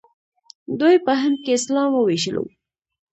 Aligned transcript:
دوی 0.79 0.95
په 1.05 1.11
هند 1.21 1.37
کې 1.43 1.51
اسلام 1.57 1.89
وويشلو. 1.93 2.43